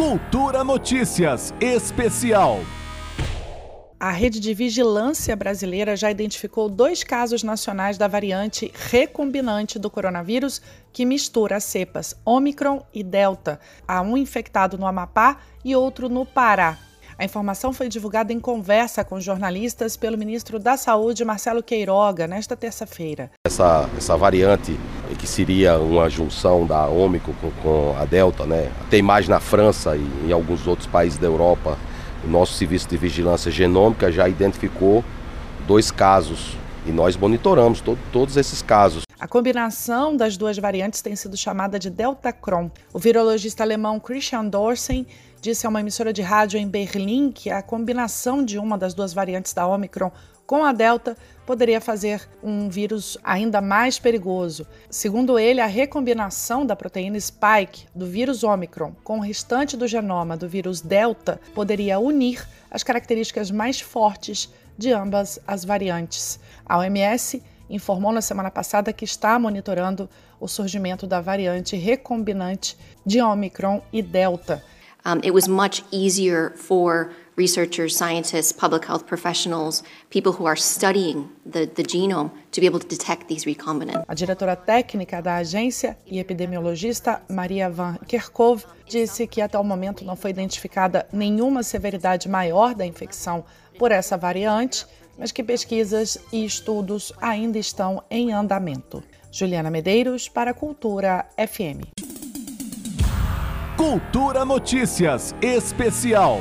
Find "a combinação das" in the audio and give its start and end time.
39.20-40.38